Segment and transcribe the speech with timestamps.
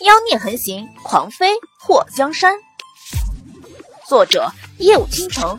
[0.00, 2.58] 妖孽横行，狂飞破江山。
[4.08, 5.58] 作者：夜舞倾城，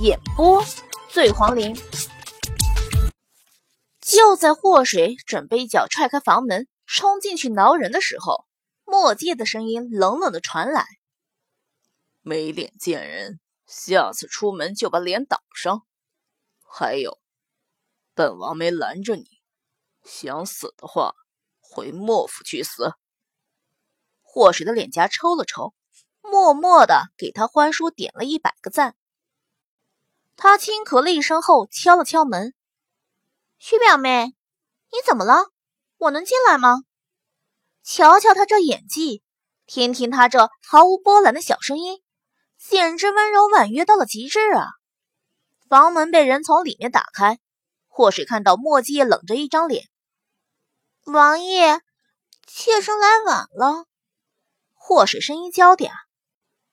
[0.00, 0.64] 演播：
[1.10, 1.76] 醉黄林。
[4.00, 8.46] 就在祸水准备一脚踹开房门，冲进去挠人的时候，
[8.84, 10.86] 墨界的声音冷冷的传来
[12.22, 15.82] ：“没脸见人，下次出门就把脸挡上。
[16.66, 17.20] 还有，
[18.14, 19.26] 本王没拦着你，
[20.02, 21.14] 想死的话。”
[21.72, 22.92] 回莫府去死！
[24.20, 25.72] 祸水的脸颊抽了抽，
[26.20, 28.94] 默默的给他欢叔点了一百个赞。
[30.36, 32.52] 他轻咳了一声后，敲了敲门
[33.58, 35.46] ：“徐表妹，你怎么了？
[35.96, 36.82] 我能进来吗？”
[37.82, 39.22] 瞧瞧他这演技，
[39.66, 42.02] 听听他这毫无波澜的小声音，
[42.58, 44.66] 简直温柔婉约到了极致啊！
[45.68, 47.38] 房门被人从里面打开，
[47.88, 49.88] 祸水看到墨迹冷着一张脸。
[51.12, 51.80] 王爷，
[52.46, 53.84] 妾身来晚了。
[54.72, 55.90] 祸水声音娇嗲，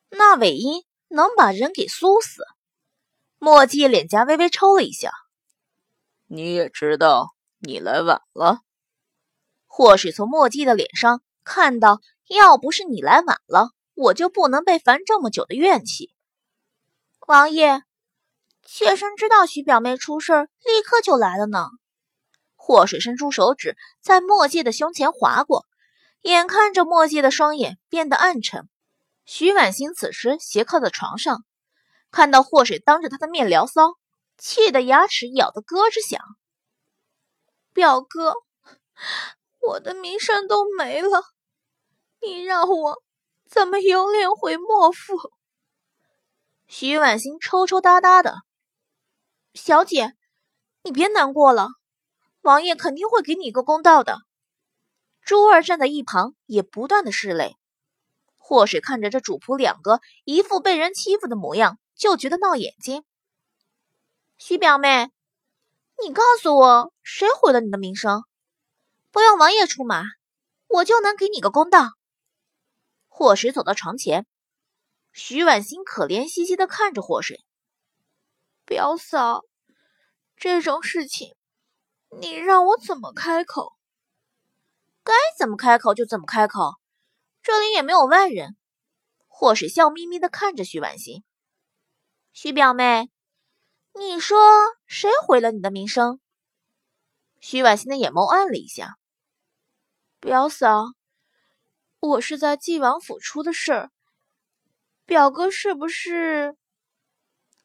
[0.09, 2.43] 那尾音能把人给酥死。
[3.37, 5.11] 墨迹脸颊微微抽了一下。
[6.27, 8.61] 你也知道你来晚了。
[9.67, 11.99] 祸水从墨迹的脸上看到，
[12.29, 16.13] 要不是你来晚了，我就不能被烦这么久的怨气。
[17.27, 17.83] 王爷，
[18.63, 21.67] 妾身知道徐表妹出事，立刻就来了呢。
[22.69, 25.65] 霍水伸出手指，在墨界的胸前划过，
[26.21, 28.69] 眼看着墨界的双眼变得暗沉。
[29.25, 31.43] 徐婉欣此时斜靠在床上，
[32.11, 33.95] 看到霍水当着他的面聊骚，
[34.37, 36.21] 气得牙齿咬得咯吱响。
[37.73, 38.35] 表哥，
[39.61, 41.23] 我的名声都没了，
[42.21, 43.01] 你让我
[43.47, 45.17] 怎么有脸回莫府？
[46.67, 48.43] 徐婉欣抽抽搭搭的，
[49.55, 50.13] 小姐，
[50.83, 51.69] 你别难过了。
[52.41, 54.19] 王爷肯定会给你一个公道的。
[55.21, 57.57] 珠儿站在一旁，也不断的拭泪。
[58.37, 63.03] 祸水看着这主仆两个一副被人欺负的模样，就觉得闹眼睛。
[64.37, 65.11] 徐表妹，
[66.01, 68.23] 你告诉我，谁毁了你的名声？
[69.11, 70.03] 不用王爷出马，
[70.67, 71.89] 我就能给你个公道。
[73.07, 74.25] 祸水走到床前，
[75.11, 77.43] 徐婉心可怜兮兮的看着祸水。
[78.65, 79.43] 表嫂，
[80.37, 81.35] 这种事情。
[82.09, 83.77] 你让我怎么开口？
[85.03, 86.75] 该怎么开口就怎么开口，
[87.41, 88.55] 这里也没有外人。
[89.27, 91.23] 祸水笑眯眯的看着徐婉欣，
[92.33, 93.09] 徐表妹，
[93.93, 94.37] 你说
[94.85, 96.19] 谁毁了你的名声？
[97.39, 98.97] 徐婉欣的眼眸暗了一下。
[100.19, 100.87] 表嫂，
[101.99, 103.91] 我是在晋王府出的事儿，
[105.05, 106.57] 表哥是不是？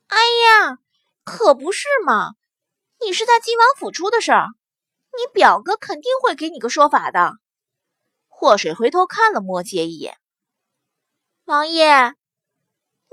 [0.06, 0.78] 哎呀，
[1.24, 2.34] 可不是嘛！
[3.00, 4.46] 你是在晋王府出的事儿，
[5.12, 7.32] 你表哥肯定会给你个说法的。
[8.28, 10.18] 祸水回头看了莫界一眼，
[11.44, 12.14] 王爷，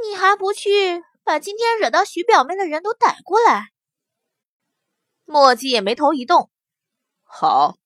[0.02, 3.72] 你还不去把今天惹到徐表妹的人都逮过来？
[5.26, 6.50] 莫界眉头一动，
[7.24, 7.78] 好。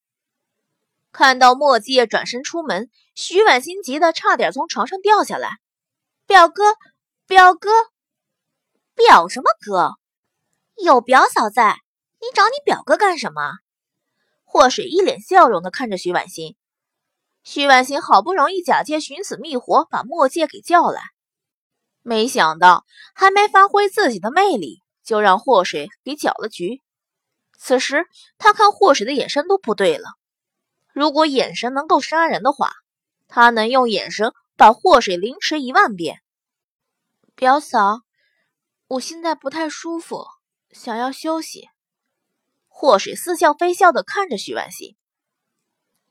[1.12, 5.58] 看到莫界转身出门，徐婉心急得差点从床上掉下来。
[6.26, 6.74] 表哥，
[7.26, 7.70] 表哥，
[8.94, 9.94] 表什么哥？
[10.74, 11.80] 有表嫂在。
[12.18, 13.52] 你找你表哥干什么？
[14.44, 16.56] 祸水一脸笑容的看着徐婉欣。
[17.42, 21.02] 徐婉欣好不容易假借寻死觅活把墨界给叫来，
[22.02, 22.84] 没想到
[23.14, 26.82] 还没发挥自己的魅力，就让祸水给搅了局。
[27.58, 28.06] 此时
[28.38, 30.08] 他看祸水的眼神都不对了。
[30.92, 32.72] 如果眼神能够杀人的话，
[33.28, 36.22] 他能用眼神把祸水凌迟一万遍。
[37.34, 38.00] 表嫂，
[38.88, 40.26] 我现在不太舒服，
[40.70, 41.68] 想要休息。
[42.78, 44.98] 祸水似笑非笑的看着徐婉欣。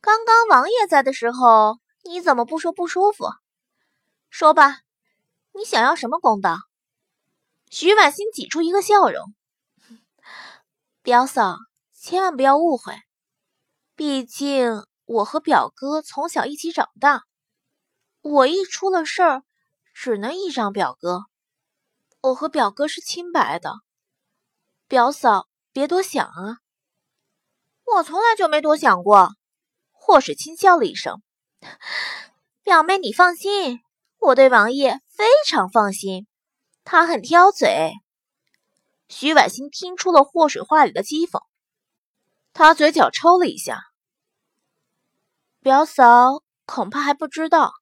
[0.01, 3.27] 刚刚王爷在的时候，你怎么不说不舒服？
[4.31, 4.79] 说吧，
[5.53, 6.57] 你想要什么公道？
[7.69, 9.35] 徐婉欣挤出一个笑容。
[11.03, 11.55] 表嫂，
[11.93, 12.95] 千万不要误会，
[13.95, 17.25] 毕竟我和表哥从小一起长大，
[18.21, 19.43] 我一出了事儿，
[19.93, 21.25] 只能依仗表哥。
[22.21, 23.75] 我和表哥是清白的，
[24.87, 25.47] 表嫂。
[25.75, 26.59] 别多想啊！
[27.85, 29.29] 我从来就没多想过。
[29.91, 31.21] 霍水轻笑了一声
[32.63, 33.79] ：“表妹，你放心，
[34.19, 36.27] 我对王爷非常放心。
[36.83, 37.93] 他很挑嘴。”
[39.09, 41.41] 徐婉欣听出了霍水话里的讥讽，
[42.53, 43.83] 她嘴角抽了一下
[45.61, 47.73] ：“表嫂恐怕还不知道，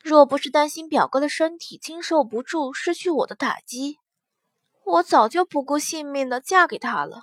[0.00, 3.98] 若不是担心表哥的身体经受不住失去我的打击。”
[4.84, 7.22] 我早就不顾性命的嫁给他了，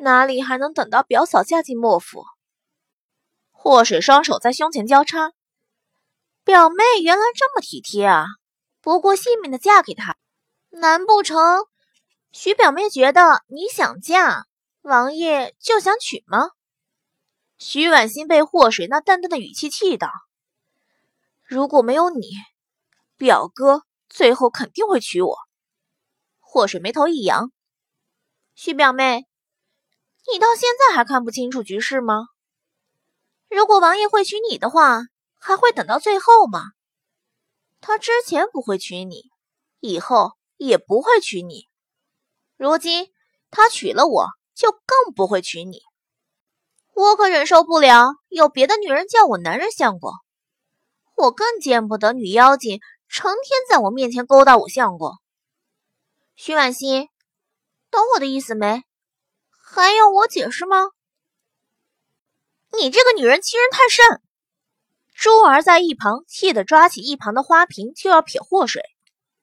[0.00, 2.24] 哪里还能等到表嫂嫁进莫府？
[3.50, 5.32] 祸水双手在胸前交叉，
[6.44, 8.26] 表妹原来这么体贴啊，
[8.80, 10.16] 不顾性命的嫁给他，
[10.70, 11.66] 难不成
[12.30, 14.46] 徐表妹觉得你想嫁，
[14.82, 16.50] 王爷就想娶吗？
[17.58, 20.08] 徐婉欣被祸水那淡淡的语气气到，
[21.42, 22.30] 如果没有你，
[23.16, 25.36] 表哥最后肯定会娶我。
[26.38, 27.50] 祸水眉头一扬，
[28.54, 29.26] 徐表妹，
[30.32, 32.26] 你到现在还看不清楚局势吗？
[33.48, 35.00] 如果王爷会娶你的话，
[35.38, 36.64] 还会等到最后吗？
[37.80, 39.30] 他之前不会娶你，
[39.80, 41.64] 以后也不会娶你。
[42.56, 43.08] 如今
[43.50, 45.80] 他娶了我，就更不会娶你。
[46.92, 50.12] 我可忍受不了有别的女人叫我男人相公，
[51.14, 55.12] 我更见不得女妖精成天在我面前勾搭我相公。
[56.34, 57.08] 徐婉欣，
[57.90, 58.82] 懂我的意思没？
[59.70, 60.92] 还要我解释吗？
[62.72, 64.22] 你这个女人欺人太甚！
[65.14, 68.82] 珠儿在一旁气得抓起一旁的花瓶就要撇祸水，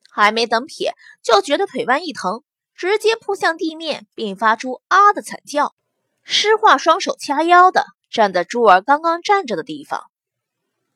[0.09, 2.43] 还没等撇，就觉得腿弯一疼，
[2.73, 5.75] 直接扑向地面，并发出啊的惨叫。
[6.23, 10.05] 诗画双手掐腰的站在珠儿刚刚站着的地方，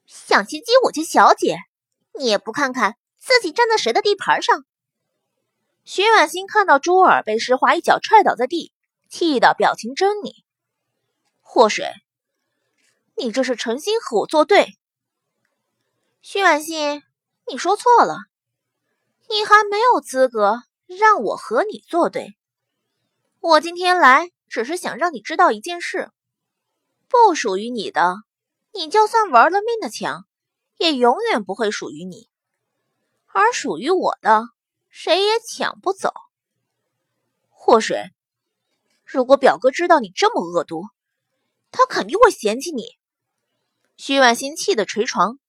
[0.08, 1.60] 想袭击我家小姐，
[2.18, 4.66] 你也不看看自己站在谁的地盘上。
[5.86, 8.74] 徐婉欣看到珠儿被诗画一脚踹倒在地，
[9.10, 10.32] 气得表情狰狞。
[11.42, 11.92] 祸水。
[13.18, 14.78] 你这是诚心和我作对，
[16.22, 17.04] 徐婉欣，
[17.48, 18.16] 你说错了，
[19.28, 22.38] 你还没有资格让我和你作对。
[23.42, 26.12] 我今天来只是想让你知道一件事：
[27.10, 28.16] 不属于你的，
[28.72, 30.26] 你就算玩了命的抢，
[30.78, 32.30] 也永远不会属于你；
[33.26, 34.44] 而属于我的，
[34.88, 36.14] 谁也抢不走。
[37.50, 38.12] 祸水，
[39.12, 40.84] 如果表哥知道你这么恶毒，
[41.72, 42.84] 他肯定会嫌弃你。
[43.98, 45.40] 徐婉欣气得捶床。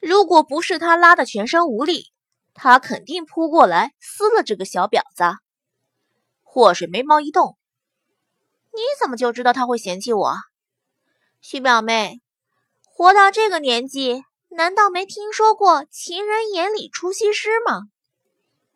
[0.00, 2.10] 如果不是他拉的全身无力，
[2.54, 5.24] 他肯定扑过来撕了这个小婊子。
[6.42, 7.58] 祸水眉毛一动
[8.72, 10.34] ：“你怎么就知道他会嫌弃我？”
[11.42, 12.22] 徐表妹，
[12.86, 17.82] 活到这个年纪，难道没听说过“情人眼里出西施”吗？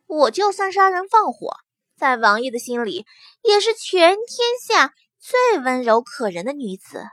[0.07, 1.57] 我就算杀人放火，
[1.97, 3.07] 在王爷的心里，
[3.43, 4.27] 也是全天
[4.63, 7.05] 下最温柔可人的女子。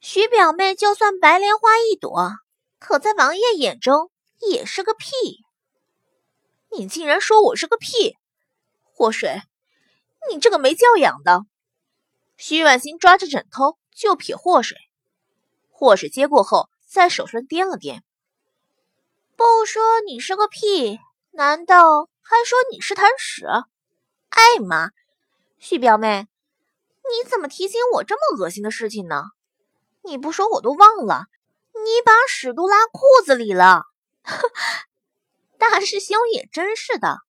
[0.00, 2.32] 徐表妹就算白莲花一朵，
[2.78, 4.10] 可在王爷眼中
[4.40, 5.08] 也是个屁。
[6.70, 8.16] 你竟然说我是个屁！
[8.82, 9.40] 祸水，
[10.30, 11.40] 你这个没教养的！
[12.36, 14.76] 徐婉欣抓着枕头就撇祸水，
[15.70, 18.02] 祸水接过后在手上掂了掂，
[19.34, 20.98] 不说你是个屁，
[21.30, 23.46] 难道还说你是滩屎？
[24.30, 24.90] 哎妈！
[25.58, 26.26] 徐表妹，
[27.04, 29.26] 你怎么提醒我这么恶心的事情呢？
[30.02, 31.26] 你不说我都忘了，
[31.72, 33.84] 你把屎都拉裤子里了。
[35.56, 37.20] 大师兄也真是的，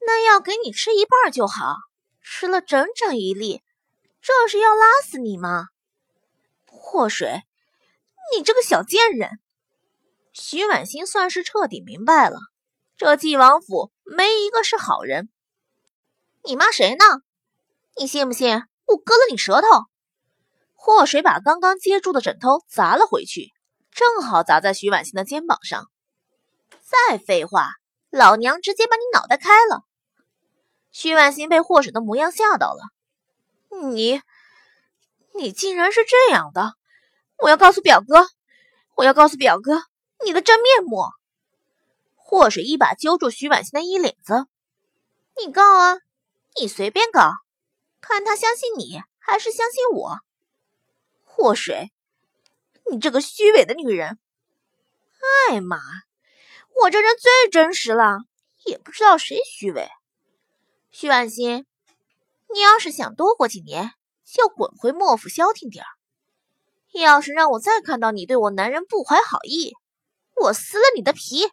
[0.00, 1.76] 那药给你吃一半就好，
[2.20, 3.62] 吃了整整一粒，
[4.20, 5.68] 这是要拉死你吗？
[6.66, 7.44] 祸水，
[8.36, 9.40] 你这个小贱人！
[10.34, 12.38] 徐婉欣算是彻底明白了，
[12.96, 15.30] 这晋王府没一个是好人。
[16.44, 17.04] 你骂谁呢？
[17.96, 19.66] 你信不信我割了你舌头？
[20.74, 23.52] 祸水把刚刚接住的枕头砸了回去，
[23.90, 25.90] 正好砸在徐婉欣的肩膀上。
[26.82, 27.70] 再废话，
[28.10, 29.84] 老娘直接把你脑袋开了！
[30.90, 32.82] 徐婉欣被祸水的模样吓到了。
[33.92, 34.20] 你，
[35.34, 36.74] 你竟然是这样的！
[37.38, 38.26] 我要告诉表哥，
[38.96, 39.84] 我要告诉表哥
[40.22, 41.02] 你的真面目！
[42.32, 44.46] 祸水一把揪住徐婉欣的衣领子
[45.36, 45.98] ：“你告啊，
[46.58, 47.30] 你随便告，
[48.00, 50.18] 看他相信你还是相信我。”
[51.26, 51.92] 祸水，
[52.90, 54.18] 你这个虚伪的女人！
[55.50, 55.76] 哎妈，
[56.80, 58.20] 我这人最真实了，
[58.64, 59.90] 也不知道谁虚伪。
[60.90, 61.66] 徐婉欣，
[62.54, 63.92] 你要是想多活几年，
[64.24, 65.88] 就滚回莫府消停点儿。
[66.98, 69.74] 要是让我再看到你对我男人不怀好意，
[70.36, 71.50] 我撕了你的皮！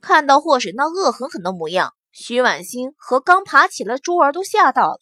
[0.00, 5.00] 看到祸水那恶狠狠的模样，徐婉欣和刚爬起来的珠儿都吓到了，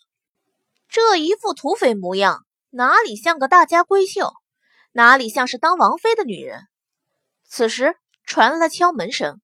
[0.88, 2.44] 这一副土匪模样。
[2.70, 4.34] 哪里像个大家闺秀，
[4.92, 6.66] 哪里像是当王妃的女人？
[7.48, 9.40] 此时传来了敲门声，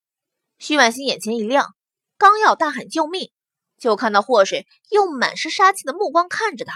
[0.58, 1.74] 徐婉欣眼前一亮，
[2.18, 3.30] 刚要大喊救命，
[3.78, 6.74] 就看到祸水用满是杀气的目光看着他，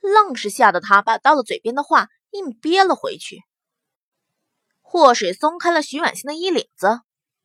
[0.00, 3.42] 愣是吓得他把到了嘴边的话硬憋了回去。
[4.82, 7.00] 祸水松开了徐婉欣的衣领子，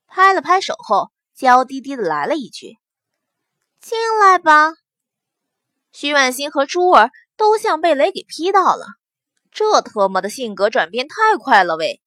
[0.08, 2.78] 拍了拍手后，娇滴滴的来了一句
[3.82, 4.74] ：“进来吧。”
[5.92, 8.86] 徐婉欣和珠儿都像被雷给劈到了。
[9.52, 12.02] 这特么的性格转变太快了喂！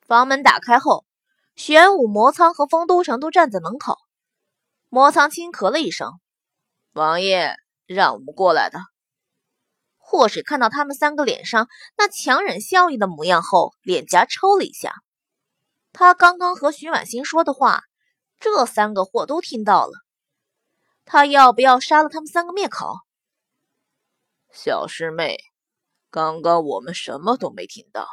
[0.00, 1.04] 房门打开后，
[1.54, 3.98] 玄武、魔苍和丰都城都站在门口。
[4.88, 6.12] 魔苍轻咳了一声
[6.94, 7.54] ：“王爷
[7.86, 8.78] 让我们过来的。”
[9.98, 14.94] 祸水看到他们三个脸上那强忍笑意的模样后，脸颊抽了一下。
[15.98, 17.84] 他刚刚和徐婉欣说的话，
[18.38, 19.92] 这三个货都听到了。
[21.06, 22.96] 他要不要杀了他们三个灭口？
[24.52, 25.38] 小师妹，
[26.10, 28.06] 刚刚我们什么都没听到，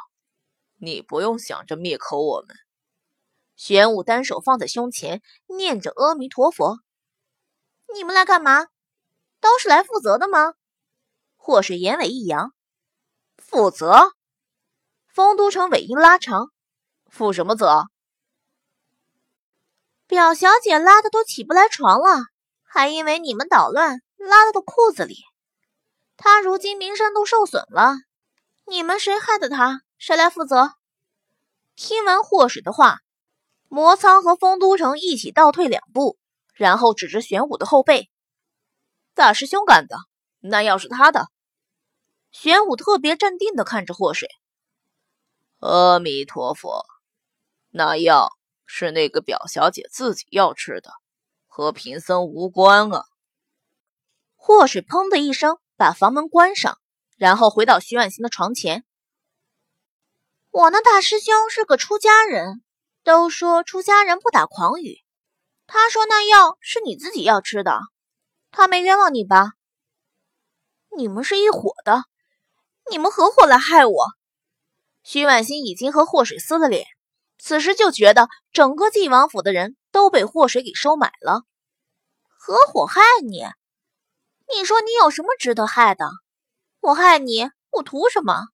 [0.78, 2.56] 你不用想着灭口我们。
[3.54, 6.78] 玄武单手放在胸前，念着阿弥陀佛。
[7.92, 8.68] 你们来干嘛？
[9.40, 10.54] 都是来负责的吗？
[11.36, 12.54] 祸水眼尾一扬，
[13.36, 14.14] 负责。
[15.06, 16.50] 丰都城尾音拉长，
[17.14, 17.84] 负什么责？
[20.08, 22.24] 表小姐拉的都起不来床了，
[22.64, 25.18] 还因为你们捣乱拉到了裤子里。
[26.16, 27.94] 她如今名声都受损了，
[28.66, 29.82] 你们谁害的她？
[29.96, 30.72] 谁来负责？
[31.76, 32.98] 听完祸水的话，
[33.68, 36.18] 魔苍和丰都城一起倒退两步，
[36.52, 38.10] 然后指着玄武的后背
[39.14, 39.98] ：“大师兄干的，
[40.40, 41.28] 那要是他的。”
[42.32, 44.28] 玄武特别镇定地看着祸水。
[45.60, 46.84] 阿弥陀佛，
[47.76, 48.30] 那药
[48.66, 50.92] 是那个表小姐自己要吃的，
[51.48, 53.02] 和贫僧无关啊！
[54.36, 56.78] 祸水砰的一声把房门关上，
[57.16, 58.84] 然后回到徐婉欣的床前。
[60.52, 62.62] 我那大师兄是个出家人，
[63.02, 64.98] 都说出家人不打诳语。
[65.66, 67.80] 他说那药是你自己要吃的，
[68.52, 69.54] 他没冤枉你吧？
[70.96, 72.04] 你们是一伙的。
[72.88, 74.06] 你们合伙来害我！
[75.02, 76.86] 徐婉欣已经和祸水撕了脸，
[77.38, 81.42] 此时就觉得整个晋王府的人都被祸水给收买了。
[82.26, 83.44] 合伙害你？
[84.54, 86.10] 你说你有什么值得害的？
[86.80, 88.48] 我害你，我图什么？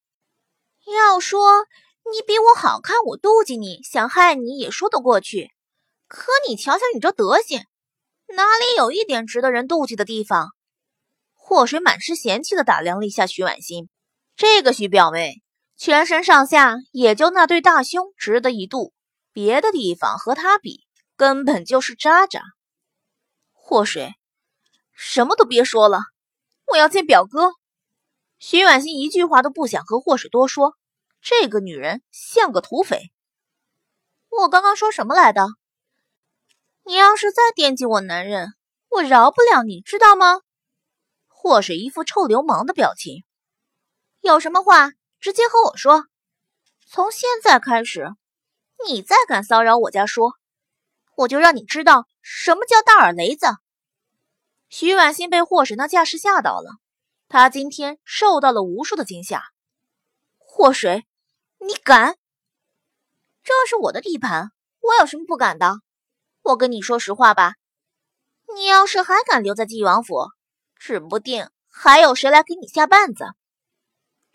[0.87, 1.67] 要说
[2.13, 5.51] 你比我好看，我妒忌你，想害你也说得过去。
[6.09, 7.65] 可你瞧瞧你这德行，
[8.29, 10.49] 哪里有一点值得人妒忌的地方？
[11.35, 13.89] 祸水满是嫌弃的打量了一下徐婉欣。
[14.37, 15.43] 这个徐表妹，
[15.81, 18.93] 全身上下也就那对大胸值得一妒，
[19.33, 20.85] 别的地方和他比，
[21.17, 22.43] 根本就是渣渣。
[23.55, 24.15] 祸水，
[24.93, 26.01] 什么都别说了，
[26.67, 27.53] 我要见表哥。
[28.39, 30.77] 徐婉欣一句话都不想和祸水多说，
[31.23, 33.11] 这个女人像个土匪。
[34.29, 35.47] 我刚刚说什么来的？
[36.85, 38.53] 你要是再惦记我男人，
[38.91, 40.43] 我饶不了你，知道吗？
[41.27, 43.25] 祸水一副臭流氓的表情。
[44.21, 46.07] 有什么话直接和我说。
[46.87, 48.09] 从现在开始，
[48.89, 50.33] 你再敢骚扰我家说，
[51.17, 53.47] 我就让你知道什么叫大耳雷子。
[54.69, 56.71] 徐婉欣被祸水那架势吓到了，
[57.29, 59.45] 她今天受到了无数的惊吓。
[60.39, 61.07] 祸水，
[61.59, 62.17] 你敢？
[63.43, 64.51] 这是我的地盘，
[64.81, 65.77] 我有什么不敢的？
[66.43, 67.55] 我跟你说实话吧，
[68.55, 70.29] 你要是还敢留在纪王府，
[70.77, 73.25] 指不定还有谁来给你下绊子。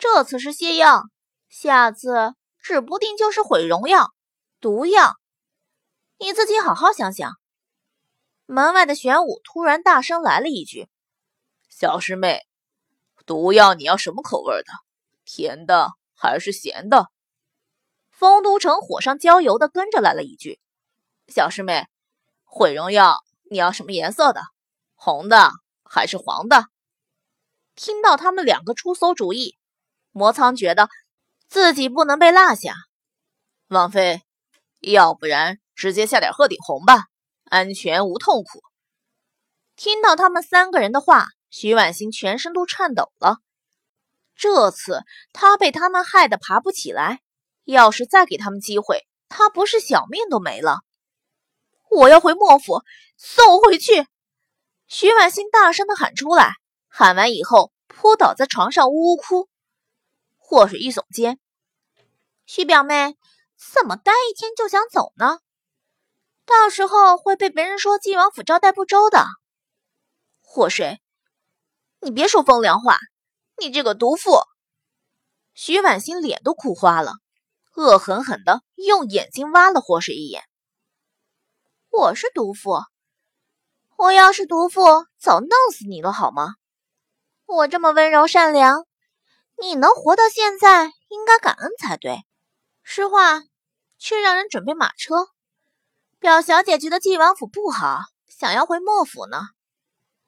[0.08, 1.06] 这次是泻药，
[1.50, 4.14] 下次指不定就是毁容药、
[4.62, 5.16] 毒药。
[6.20, 7.34] 你自己好好想想。
[8.46, 10.88] 门外的玄武突然大声来了一句
[11.70, 12.44] ：“小师妹，
[13.26, 14.66] 毒药你要什么口味的？
[15.26, 17.08] 甜的还是咸的？”
[18.14, 20.60] 丰都城火上浇油的跟着来了一句
[21.28, 21.88] ：“小师妹，
[22.44, 24.42] 毁容药你要什么颜色的？
[24.94, 25.50] 红的
[25.84, 26.68] 还是黄的？”
[27.76, 29.58] 听到他们两个出馊主意。
[30.18, 30.88] 魔苍觉得
[31.50, 32.74] 自己不能被落下，
[33.68, 34.22] 王妃，
[34.80, 37.08] 要不然直接下点鹤顶红吧，
[37.50, 38.62] 安全无痛苦。
[39.76, 43.40] 听到他们三个人的话，徐婉欣全身都颤抖了。
[44.38, 45.04] 这次
[45.34, 47.20] 她被他们害得爬不起来，
[47.66, 50.80] 要是再给他们机会，她不是小命都没了。
[51.92, 52.84] 我要回莫府，
[53.18, 54.08] 送我回去！
[54.88, 56.54] 徐婉欣大声的喊出来，
[56.88, 59.50] 喊完以后扑倒在床上呜呜哭。
[60.48, 61.40] 祸水一耸肩，
[62.46, 63.18] 徐表妹
[63.74, 65.40] 怎么待一天就想走呢？
[66.46, 69.26] 到时候会被别人说晋王府招待不周的。
[70.42, 71.02] 祸水，
[72.00, 73.00] 你别说风凉话，
[73.58, 74.44] 你这个毒妇！
[75.56, 77.14] 徐婉欣脸都哭花了，
[77.74, 80.44] 恶狠狠的用眼睛挖了祸水一眼。
[81.90, 82.84] 我是毒妇？
[83.98, 86.54] 我要是毒妇，早弄死你了好吗？
[87.48, 88.86] 我这么温柔善良。
[89.60, 92.26] 你能活到现在，应该感恩才对。
[92.84, 93.44] 诗画，
[93.98, 95.28] 却让人准备马车。
[96.20, 99.42] 表小姐觉得晋王府不好，想要回莫府呢。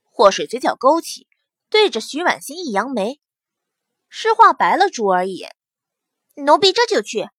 [0.04, 1.28] 祸水嘴角勾起，
[1.70, 3.20] 对着徐婉欣一扬眉。
[4.10, 5.56] 诗画白了珠儿一眼
[6.36, 7.30] ：“奴婢这就去。”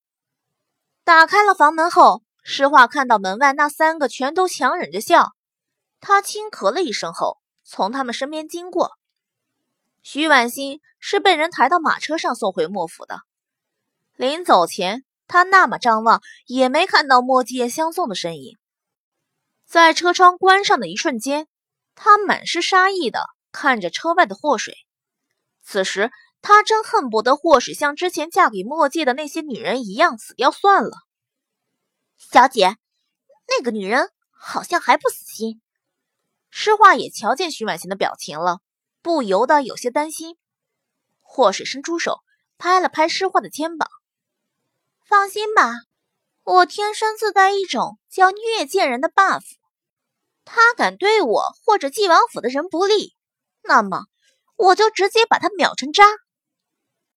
[1.02, 5.32] 打开了房门后，诗画看到门外那三个全都强忍着笑，
[6.00, 8.97] 他轻咳了一声后，从他们身边经过。
[10.02, 13.20] 徐婉欣是被人抬到马车上送回莫府的。
[14.16, 18.56] 临走前，他那么张望，也没看到莫继业相送的身影。
[19.66, 21.46] 在车窗关上的一瞬间，
[21.94, 24.74] 他满是杀意的看着车外的祸水。
[25.62, 26.10] 此时。
[26.40, 30.92] 他真恨不得祸水像之前嫁给墨界的那些女人一样死掉算了。
[32.16, 32.76] 小姐，
[33.48, 35.60] 那个女人好像还不死心。
[36.48, 38.60] 诗画也瞧见徐婉欣的表情了，
[39.02, 40.36] 不由得有些担心。
[41.20, 42.20] 霍水伸出手
[42.58, 43.88] 拍了拍诗画的肩膀
[45.06, 45.72] ：“放心吧，
[46.44, 49.42] 我天生自带一种叫虐贱人的 buff。
[50.44, 53.14] 他敢对我或者纪王府的人不利，
[53.62, 54.04] 那么
[54.56, 56.04] 我就直接把他秒成渣。”